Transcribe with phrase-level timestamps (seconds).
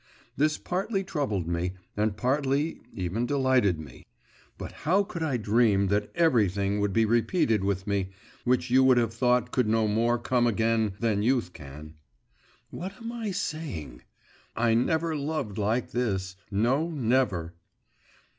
[0.35, 4.03] This partly troubled me, and partly even delighted me.…
[4.57, 8.09] But how could I dream that everything would be repeated with me,
[8.43, 11.93] which you would have thought could no more come again than youth can?
[12.71, 14.01] What am I saying!
[14.55, 17.53] I never loved like this, no, never!